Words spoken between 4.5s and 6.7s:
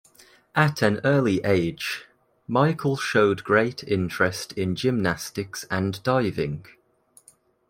in gymnastics and diving.